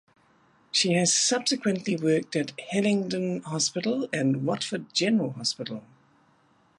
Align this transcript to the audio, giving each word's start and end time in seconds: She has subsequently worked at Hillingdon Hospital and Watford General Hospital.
She 0.71 0.93
has 0.93 1.13
subsequently 1.13 1.95
worked 1.95 2.35
at 2.35 2.53
Hillingdon 2.59 3.43
Hospital 3.43 4.09
and 4.11 4.43
Watford 4.47 4.91
General 4.95 5.33
Hospital. 5.33 5.83